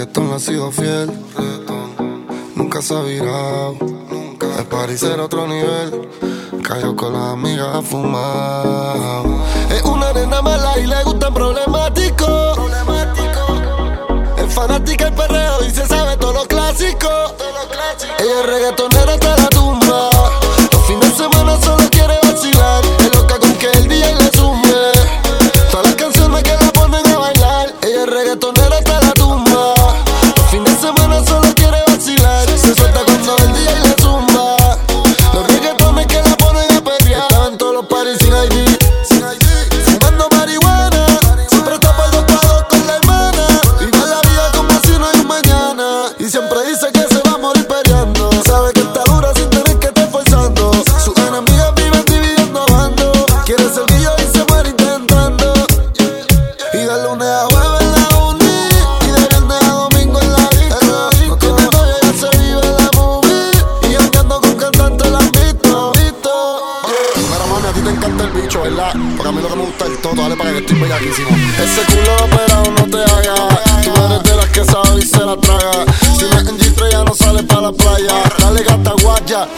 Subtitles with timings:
[0.00, 1.10] reggaetón ha sido fiel.
[2.54, 3.76] Nunca se ha virado.
[4.58, 6.08] El parís era otro nivel.
[6.62, 9.22] Cayó con las amigas a fumar.
[9.70, 12.58] Es una nena mala y le gustan problemáticos.
[14.38, 17.08] Es fanática el perreo y se sabe todo lo clásico.
[18.18, 20.09] Ella es reggaetonera hasta la tumba.
[38.50, 38.99] baby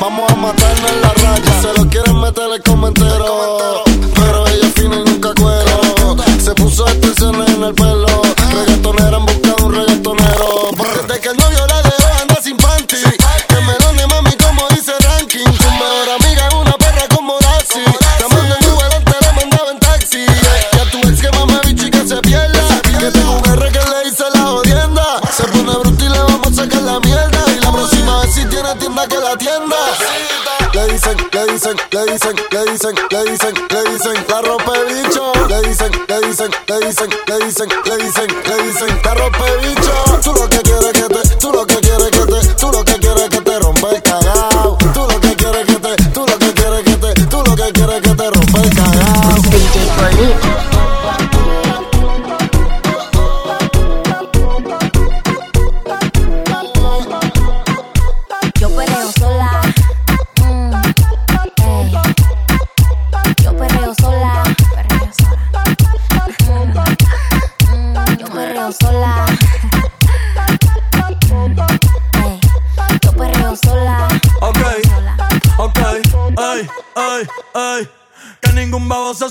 [0.00, 0.71] vamos a matarnos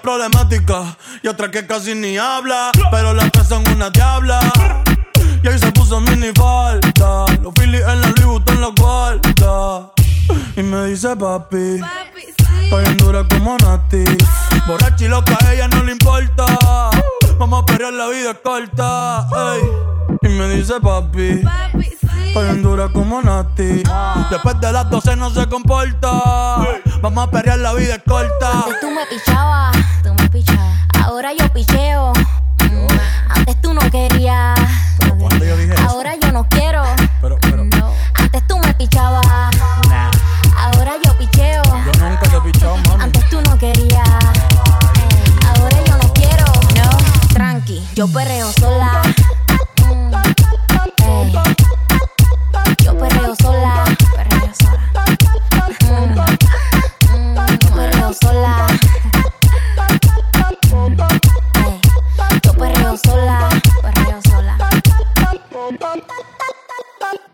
[0.00, 2.70] Problemática y otra que casi ni habla.
[2.90, 4.40] Pero las tres son una diabla.
[5.42, 7.24] Y ahí se puso mini falta.
[7.42, 9.90] Los Phillies en la Louis Vuitton los guarda.
[10.56, 11.80] Y me dice papi.
[12.62, 14.04] Estoy en dura como Nati.
[14.66, 16.46] Borracha y loca, a ella no le importa.
[17.38, 19.26] Vamos a pelear, la vida es corta.
[19.54, 19.62] ey.
[20.22, 21.42] Y me dice papi.
[22.30, 23.82] Estoy en dura como Nati.
[24.30, 26.10] Después de las 12 no se comporta.
[27.02, 28.52] Vamos a pelear, la vida es corta.
[28.52, 30.78] Antes tú me pichabas, tú me pichabas.
[31.04, 32.12] Ahora yo picheo.
[32.60, 32.86] Mm,
[33.30, 34.56] Antes tú no querías.
[35.18, 35.82] ¿cuándo yo dije eso?
[35.90, 36.84] Ahora yo no quiero.
[37.20, 37.92] Pero, pero, No.
[38.14, 39.26] Antes tú me pichabas.
[39.88, 40.10] nah.
[40.56, 41.62] Ahora yo picheo.
[41.64, 43.02] Yo nunca te he pichado, mami.
[43.04, 44.08] Antes tú no querías.
[45.48, 46.44] Ahora yo no quiero.
[46.76, 47.34] No.
[47.34, 48.50] Tranqui, yo perreo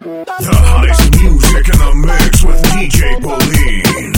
[0.06, 0.22] The
[0.54, 4.14] hottest music in the mix with DJ Pauline.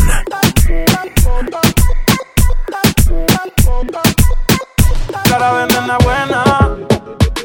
[5.24, 6.44] Cara de buena,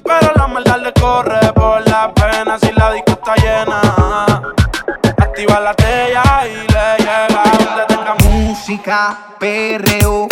[0.04, 3.80] pero la maldad le corre por la pena si la disco está llena.
[5.20, 10.23] Activa la tela y le llega donde tenga música, perreo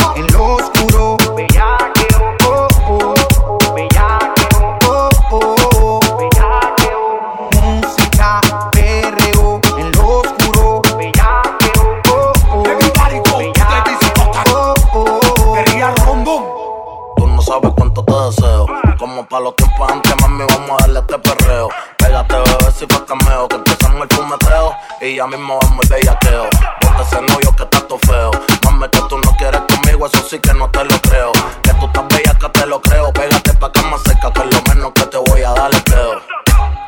[25.15, 26.49] ya mismo vamos de yaqueo.
[26.81, 28.31] Porque ese novio que está todo feo.
[28.65, 31.31] Mami, que tú no quieres conmigo, eso sí que no te lo creo.
[31.63, 33.11] Que tú estás bella, que te lo creo.
[33.13, 36.21] Pégate pa' que cama seca, que es lo menos que te voy a dar, creo.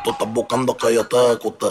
[0.04, 1.66] Tú estás buscando que yo te discute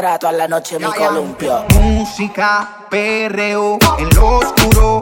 [0.00, 1.64] encontrar toda la noche mi columpio.
[1.74, 5.00] Música, perreo, en lo oscuro,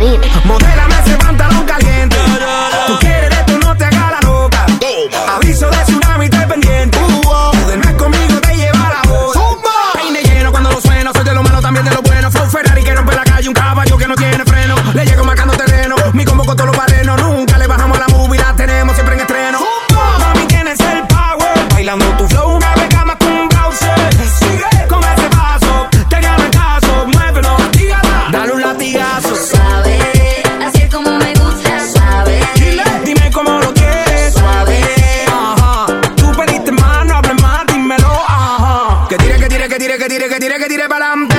[0.00, 0.89] DJ
[40.50, 41.29] dire che dire param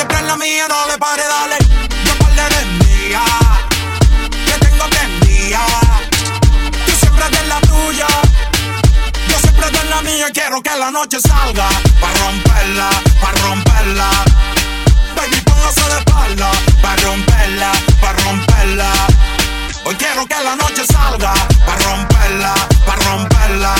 [0.00, 1.56] siempre en la mía, no le pare, dale.
[2.06, 3.22] Yo par de mía.
[4.46, 5.60] Que tengo prendida.
[6.86, 8.06] Tú siempre de la tuya.
[9.28, 10.26] Yo siempre de la mía.
[10.32, 11.68] Quiero que la noche salga.
[12.00, 12.88] Pa' romperla,
[13.20, 14.10] pa' romperla.
[15.16, 16.50] Baby, póngase de espalda.
[16.80, 18.90] Pa' romperla, pa' romperla.
[19.84, 21.34] Hoy quiero que la noche salga.
[21.66, 22.54] Pa' romperla,
[22.86, 23.74] pa' romperla.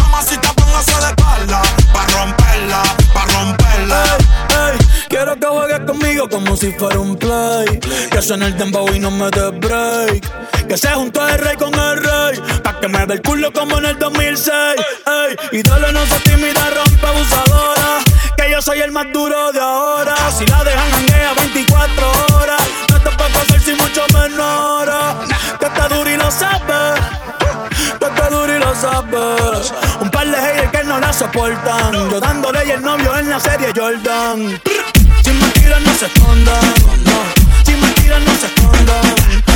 [0.00, 1.62] Mamacita, de espalda.
[1.92, 2.82] Pa' romperla,
[3.14, 4.04] pa' romperla.
[4.50, 4.78] Ey,
[5.08, 7.80] quiero que juegues conmigo como si fuera un play.
[8.10, 10.66] Que suene el dembow y no me dé break.
[10.68, 12.40] Que se juntó el rey con el rey.
[12.62, 14.52] Pa' que me dé el culo como en el 2006.
[14.52, 17.98] Ey, y dale, no se tímida, rompe abusadora.
[18.36, 20.14] Que yo soy el más duro de ahora.
[20.36, 22.62] Si la dejan hanguea 24 horas.
[22.90, 23.60] No te puedo hacer
[31.16, 32.10] soportan.
[32.10, 34.60] Yo dándole y el novio en la serie Jordan.
[35.24, 36.74] Sin mentiras no se escondan.
[37.64, 39.14] Sin mentiras no se escondan.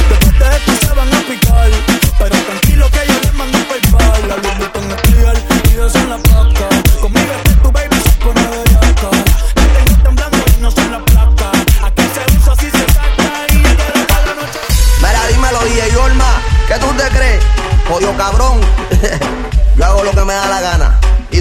[0.08, 1.70] Después de esto se van a picar.
[2.18, 4.28] Pero tranquilo que yo les mando PayPal.
[4.28, 4.70] La luz
[5.02, 6.49] clear y de eso en la placa.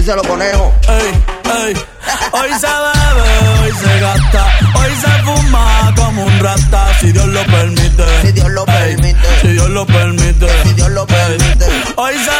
[0.00, 0.72] Y se lo conejo.
[0.88, 1.74] Ey, ey.
[2.32, 7.44] Hoy se bebe, hoy se gasta, hoy se fuma como un rata, si Dios lo
[7.44, 8.04] permite.
[8.22, 9.18] Si Dios lo permite.
[9.42, 10.46] Si Dios lo permite.
[10.64, 11.66] Si Dios lo permite.
[11.96, 12.39] Hoy se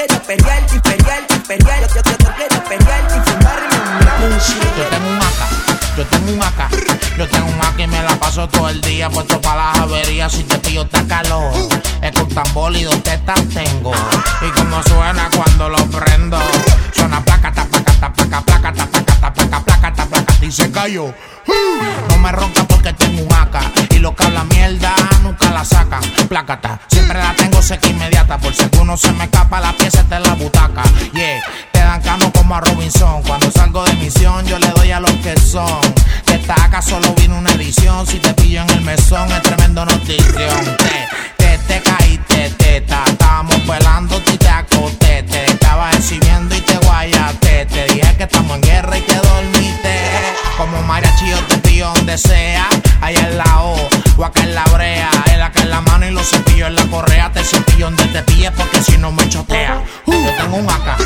[0.00, 1.94] Quiero pelearte y pelearte y pelearte.
[1.94, 2.02] Yo,
[4.88, 5.48] tengo un acá,
[5.94, 6.68] yo tengo un acá,
[7.18, 10.32] yo tengo un acá y me la paso todo el día puesto para las averías.
[10.32, 11.52] Si te pillo está calor,
[12.00, 13.92] es con tambor y dos tetas tengo.
[14.40, 16.38] Y como suena cuando lo prendo,
[16.96, 20.50] suena placa, ta, placa, ta, placa, placa, ta, placa, ta, placa, placa, ta, placa, y
[20.50, 21.14] se cayó.
[22.08, 24.94] No me ronca porque tengo un acá y lo que habla mierda
[25.64, 26.02] sacan.
[26.28, 30.16] Plácata, siempre la tengo seca inmediata por si alguno se me escapa la pieza está
[30.16, 30.82] en la butaca.
[31.12, 33.22] Yeah, te dan cano como a Robinson.
[33.22, 35.80] Cuando salgo de misión yo le doy a los que son.
[36.26, 38.06] Que esta acá solo vino una edición.
[38.06, 40.76] Si te pillo en el mesón es tremendo notición.
[40.78, 43.04] Te, te, te caíste, teta.
[43.06, 45.22] Estábamos velando y te acosté.
[45.24, 47.66] Te estaba exhibiendo y te guayaste.
[47.66, 50.00] Te dije que estamos en guerra y que dormiste.
[50.56, 52.68] Como mariachi yo te pillo donde sea.
[53.00, 54.64] Allá en la O o acá en la
[56.20, 57.32] y los cepillos en la correa.
[57.32, 59.82] Te cepillo donde te pilles porque si no me chotea.
[60.06, 60.96] Yo tengo un acá,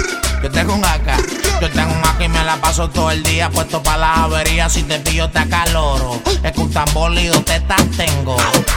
[0.42, 1.16] yo tengo un acá.
[1.60, 4.72] Yo tengo un acá y me la paso todo el día puesto para las averías.
[4.72, 6.20] Si te pillo te acaloro.
[6.42, 8.36] Es que un tambor y dos tetas tengo.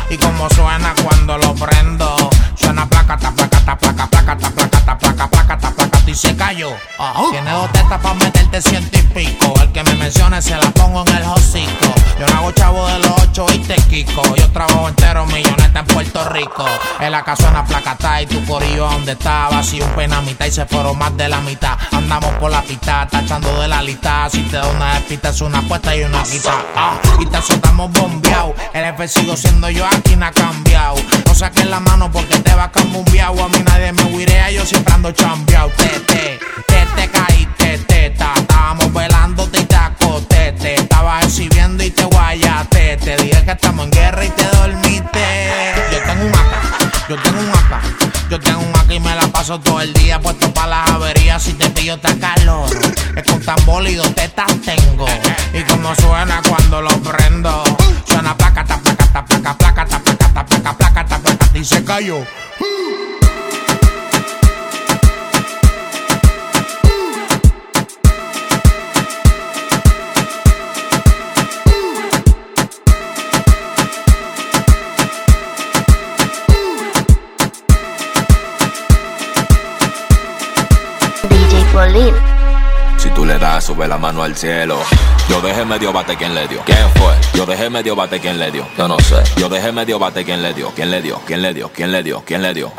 [0.10, 2.30] Y como suena cuando lo prendo.
[2.56, 4.77] Suena placa, ta, placa, ta, placa, placa, ta, placa,
[6.18, 6.72] se cayó.
[7.32, 9.54] Tiene dos tetas para meterte ciento y pico.
[9.62, 11.94] El que me mencione se la pongo en el hocico.
[12.20, 14.36] Yo no hago chavo de los ocho y te quico.
[14.36, 16.66] Yo trabajo entero milloneta en Puerto Rico.
[17.00, 19.62] En la casona placata y tu corillo donde estaba.
[19.62, 21.78] Si un penamita y se fueron más de la mitad.
[21.92, 24.28] Andamos por la pista, tachando de la lista.
[24.32, 26.66] Si te da una despista es una apuesta y una quita.
[26.76, 28.56] Ah, y te soltamos bombeado.
[28.74, 30.96] El F sigo siendo yo, aquí no ha cambiado.
[31.26, 32.88] No saques la mano porque te va a cambiar.
[33.28, 35.70] A mí nadie me huirea, yo siempre ando chambeado.
[35.78, 38.34] Te, te, te, te caíste, teta.
[38.36, 40.54] Estábamos velándote y te acosté.
[40.54, 42.98] Te estaba exhibiendo y te guayaste.
[42.98, 45.26] Te dije que estamos en guerra y te dormiste.
[45.92, 46.62] Yo tengo un acá,
[47.10, 47.82] yo tengo un acá.
[48.30, 51.42] Yo tengo un acá y me la paso todo el día puesto para las averías.
[51.44, 52.70] Si te pillo te calor.
[53.16, 55.06] Es con tambor y dos tetas tengo.
[55.54, 57.64] Y como suena cuando lo prendo.
[58.06, 61.84] Suena placa, ta, placa, ta, placa, placa, placa, ta, placa, placa, ta, placa, y se
[61.84, 62.18] cayó.
[81.98, 82.37] David.
[83.28, 84.78] Le das, sube la mano al cielo.
[85.30, 86.62] Yo dejé medio bate, ¿quién le dio?
[86.66, 87.14] ¿Quién fue?
[87.34, 88.66] Yo dejé medio bate, ¿quién le dio?
[88.78, 89.18] Yo no sé.
[89.36, 90.72] Yo dejé medio bate, ¿quién le dio?
[90.74, 91.20] ¿Quién le dio?
[91.26, 91.72] ¿Quién le dio?
[91.72, 92.24] ¿Quién le dio?
[92.26, 92.72] ¿Quién le dio?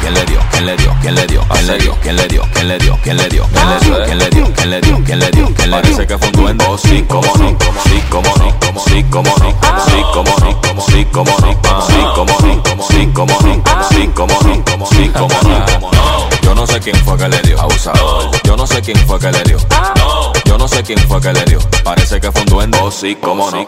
[0.00, 0.40] ¿Quién le dio?
[0.50, 0.96] ¿Quién le dio?
[1.02, 1.42] ¿Quién le dio?
[1.42, 1.98] ¿Quién le dio?
[2.02, 2.48] ¿Quién le dio?
[2.62, 2.98] ¿Quién le dio?
[3.02, 3.46] ¿Quién le dio?
[3.52, 3.68] ¿Quién le dio?
[3.68, 3.94] ¿Quién le dio?
[4.04, 4.44] ¿Quién le dio?
[4.54, 5.04] ¿Quién le dio?
[5.04, 5.54] ¿Quién le dio?
[5.54, 6.06] ¿Quién le dio?
[6.06, 6.64] Que fue un duende.
[6.66, 7.56] Oh, sí, cómo no.
[7.84, 8.82] Sí, cómo no.
[8.86, 9.50] Sí, cómo no.
[9.86, 10.56] Sí, cómo no.
[10.86, 11.56] Sí, cómo no.
[11.86, 12.84] Sí, cómo no.
[12.88, 13.62] Sí, cómo no.
[13.88, 14.86] Sí, cómo no.
[14.86, 16.28] Sí, cómo no.
[16.42, 17.60] Yo no sé quién fue que le dio.
[17.60, 18.30] Abusador.
[18.42, 19.58] Yo no sé quién fue que le dio.
[20.44, 21.58] Yo no sé quién fue que le dio.
[21.84, 22.78] Parece que fue un duende.
[22.82, 23.58] Oh, sí, cómo no.
[23.60, 23.66] Sí,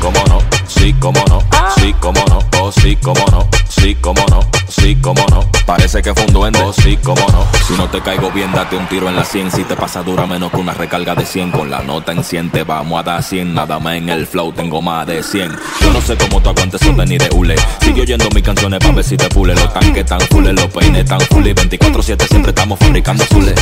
[0.00, 0.42] cómo no.
[0.66, 1.42] Sí, cómo no.
[1.76, 2.38] Sí, cómo no.
[2.60, 3.48] Oh, sí, cómo no.
[3.68, 4.40] Sí, cómo no.
[4.68, 5.48] Sí, cómo no.
[5.66, 6.60] Parece que fue un duende.
[6.62, 7.46] Oh, sí, cómo no.
[7.66, 9.50] Si no te caigo bien, date un tiro en la 100.
[9.50, 11.50] Si te pasa dura menos que una recarga de 100.
[11.50, 13.54] Con la nota en 100 te vamos a dar 100.
[13.54, 15.56] Nada más en el flow tengo más de 100.
[15.80, 17.56] Yo no sé cómo tú aguantes eso de ni de hule.
[17.80, 19.54] Sigue oyendo mis canciones pa' ver si te pule.
[19.54, 21.46] Los tanques tan full, los peines tan full.
[21.46, 23.54] Y 24-7 siempre estamos fabricando azules.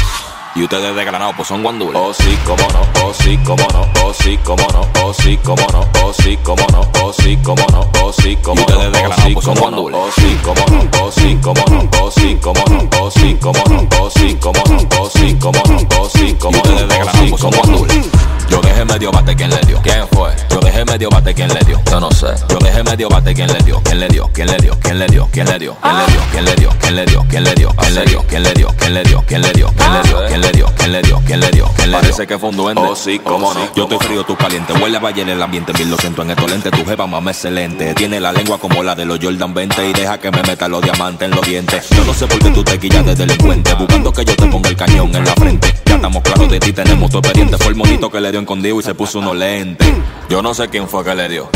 [0.57, 2.01] Y ustedes de Granado pues son guandules.
[2.03, 5.66] Oh sí, cómo no, oh sí, cómo no, oh sí, cómo no, oh sí, cómo
[5.71, 8.61] no, oh sí, cómo no, oh sí, cómo no, oh sí, cómo no.
[8.61, 10.01] Y ustedes de Granado pues son guandules.
[10.01, 13.62] Oh sí, cómo no, oh sí, cómo no, oh sí, cómo no, oh sí, cómo
[13.69, 16.57] no, oh sí, cómo no, oh sí, cómo no, oh sí, cómo no.
[16.57, 18.07] Y ustedes de Granado pues son guandules.
[18.49, 19.83] Yo dejé medio bate, ¿quién le dio?
[19.83, 20.31] ¿Quién fue?
[20.49, 21.81] Yo dejé medio bate, ¿quién le dio?
[21.90, 22.29] Yo no sé.
[22.49, 23.83] Yo dejé medio bate, ¿quién le dio?
[23.83, 24.31] ¿Quién le dio?
[24.33, 24.79] ¿Quién le dio?
[24.81, 25.29] ¿Quién le dio?
[25.33, 25.77] ¿Quién le dio?
[25.83, 26.73] ¿Quién le dio?
[26.81, 27.23] ¿Quién le dio?
[27.29, 27.73] ¿Quién le dio?
[27.77, 28.23] ¿Quién le dio?
[28.29, 28.75] ¿Quién le dio?
[28.79, 29.25] ¿Quién le dio?
[29.27, 29.73] ¿Quién le dio?
[29.77, 30.27] ¿Quién le dio?
[30.29, 30.45] ¿Quién le dio?
[30.46, 31.22] ¿Quién le dio?
[31.26, 31.72] ¿Quién le dio?
[31.74, 32.00] ¿Quién le dio?
[32.00, 32.80] Parece que fue un duende.
[32.80, 33.74] Oh sí, cómo no.
[33.74, 34.72] Yo estoy frío, tú caliente.
[34.74, 36.70] Huele a valle en el ambiente, mil lo siento en estos lentes.
[36.70, 37.94] Tu jeva mamá excelente.
[37.94, 40.82] Tiene la lengua como la de los Jordan 20 y deja que me meta los
[40.82, 41.88] diamantes en los dientes.
[41.90, 43.74] Yo no sé por qué tú te quillas de delincuente.
[43.74, 45.74] Buscando que yo te ponga el cañón en la frente.
[45.85, 47.59] Ya estamos claros de ti, tenemos tu expediente.
[47.59, 49.88] Fue el monito que le dio escondido y se puso unos lentes.
[50.28, 51.50] Yo no sé quién fue que le dio.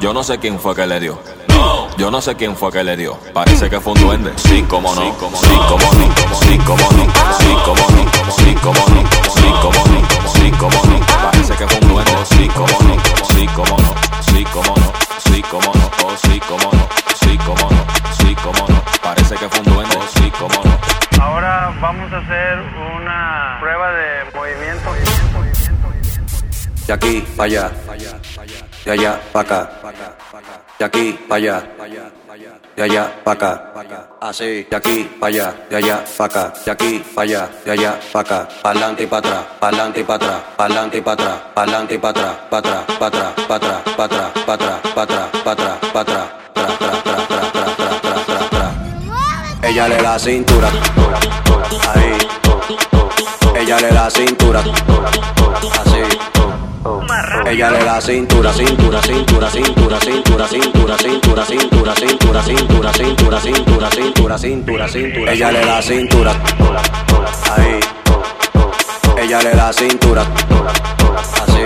[0.00, 1.18] Yo no sé quién fue que le dio.
[2.00, 3.18] Yo no sé quién fue que le dio.
[3.34, 4.32] Parece que fue un duende.
[4.36, 5.02] Sí, cómo no.
[5.02, 5.44] Sí, cómo no.
[5.44, 6.38] Sí, cómo no.
[6.40, 7.12] Sí, cómo no.
[7.36, 9.10] Sí, cómo no.
[9.36, 10.08] Sí, cómo no.
[10.32, 11.06] Sí, cómo no.
[11.30, 12.12] Parece que fue un duende.
[12.30, 12.96] Sí, cómo no.
[13.28, 13.94] Sí, cómo no.
[14.32, 14.92] Sí, cómo no.
[15.26, 15.90] Sí, cómo no.
[16.02, 16.88] Oh, sí, cómo no.
[17.20, 17.86] Sí, cómo no.
[18.16, 18.82] Sí, cómo no.
[19.02, 19.98] Parece que fue un duende.
[20.14, 21.22] Sí, cómo no.
[21.22, 22.60] Ahora vamos a hacer
[22.96, 24.90] una prueba de movimiento.
[26.86, 27.70] De aquí para allá,
[28.84, 29.70] de allá para acá,
[30.80, 31.62] de aquí para allá,
[32.74, 37.04] de allá para acá, así, de aquí para allá, de allá para acá, de aquí
[37.14, 40.96] para allá, de allá para acá, pa'lante y para atrás, pa'lante y para atrás, pa'lante
[40.96, 44.80] y para atrás, pa'lante y para atrás, para atrás, para atrás, para atrás, para atrás,
[44.94, 48.26] para atrás, para atrás, para atrás, para atrás, tras, tras, tras, tras, tras, tras, tras,
[48.26, 49.70] tras, tras.
[49.70, 50.68] Ella le da cintura,
[51.94, 52.16] ahí,
[53.54, 56.39] ella le da cintura, así.
[57.46, 63.90] Ella le da cintura, cintura, cintura, cintura, cintura, cintura, cintura, cintura, cintura, cintura, cintura, cintura,
[63.90, 65.32] cintura, cintura, cintura.
[65.32, 66.32] Ella le da cintura.
[67.50, 67.80] Ahí.
[69.18, 70.22] Ella le da cintura.
[71.42, 71.64] Así.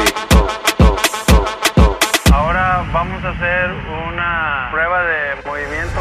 [2.33, 3.70] Ahora vamos a hacer
[4.09, 6.00] una prueba de movimiento.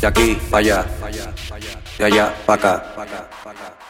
[0.00, 0.86] De aquí para allá.
[1.98, 2.84] De allá para acá.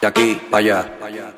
[0.01, 1.38] De aquí para allá.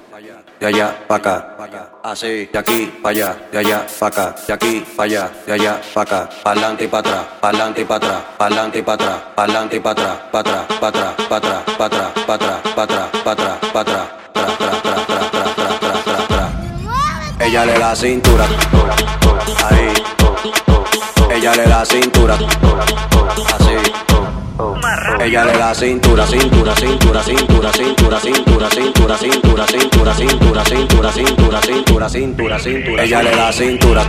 [0.61, 1.89] De allá para acá.
[2.03, 2.45] Así.
[2.53, 3.37] De aquí para allá.
[3.51, 4.35] De allá para acá.
[4.47, 5.31] De aquí para allá.
[5.47, 6.29] De allá para acá.
[6.43, 7.25] Pa'lante y para atrás.
[7.41, 8.23] Pa'lante y para atrás.
[8.37, 9.23] Pa'lante y para atrás.
[9.35, 10.19] Pa'lante y para atrás.
[10.31, 10.65] Para atrás.
[10.79, 11.65] Para atrás.
[11.79, 12.13] Para atrás.
[12.27, 12.61] Para atrás.
[12.77, 13.09] Para atrás.
[13.25, 13.33] Para atrás.
[13.33, 13.59] Para atrás.
[13.73, 14.09] Para atrás.
[14.35, 16.51] Tras, tras, tras, tras, tras, tras, tras, tras.
[17.41, 18.45] Ella le da cintura.
[19.71, 19.93] Ahí.
[21.37, 22.35] Ella le da cintura.
[22.35, 24.10] Así.
[25.23, 31.61] Ella le da cintura, cintura, cintura, cintura, cintura, cintura, cintura, cintura, cintura, cintura, cintura, cintura,
[31.61, 33.03] cintura, cintura, cintura.
[33.05, 34.03] Ella le da cintura.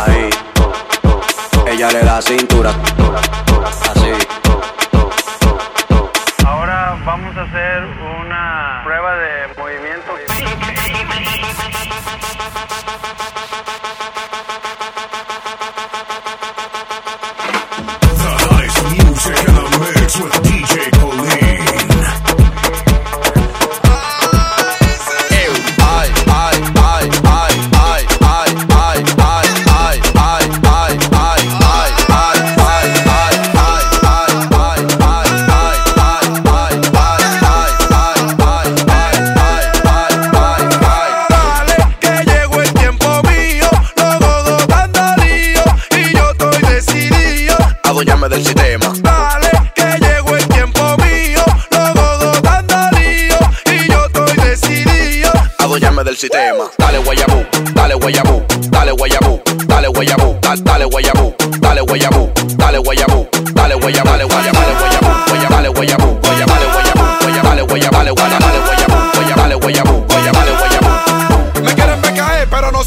[0.00, 0.30] Ahí.
[1.66, 2.70] ella le da cintura.
[3.90, 4.12] Así.
[6.46, 8.19] Ahora vamos a hacer una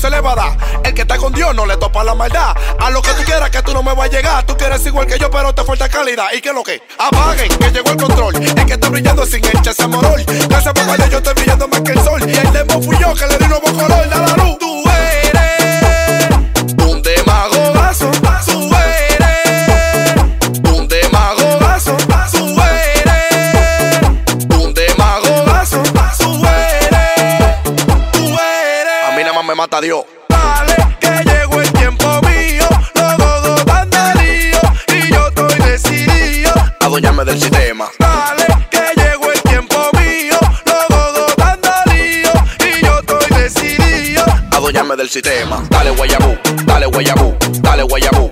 [0.03, 2.53] El que está con Dios no le topa la maldad.
[2.77, 4.45] A lo que tú quieras, que tú no me vas a llegar.
[4.45, 6.25] Tú quieres igual que yo, pero te falta calidad.
[6.33, 6.81] ¿Y qué es lo que?
[6.99, 8.35] Apaguen, que llegó el control.
[8.35, 10.21] El que está brillando sin echarse morol.
[10.49, 12.21] Gracias papá, yo estoy brillando más que el sol.
[12.29, 14.09] Y el demo fui yo que le di nuevo color.
[14.09, 14.62] Da la luz.
[29.73, 30.05] A Dios.
[30.29, 36.51] Dale, que llegó el tiempo mío, los godos dando lío y yo estoy decidido.
[36.79, 37.89] Adueñame del sistema.
[37.97, 44.23] Dale, que llegó el tiempo mío, los godos dando lío y yo estoy decidido.
[44.51, 45.63] Adueñame del sistema.
[45.71, 48.31] Dale guayabú, dale guayabú, dale guayabú,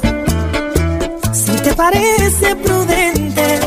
[1.81, 3.59] parece prudente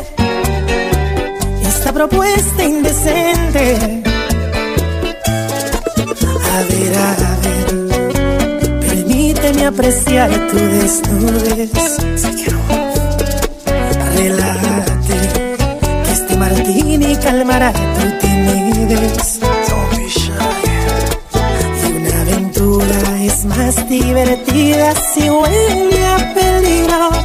[1.61, 4.03] esta propuesta indecente.
[6.53, 7.11] A ver, a
[7.43, 11.71] ver, permíteme apreciar tu desnudez.
[14.15, 15.19] Relájate,
[16.05, 19.39] que este martini calmará tu timidez.
[21.83, 27.24] Y una aventura es más divertida si huele a peligro.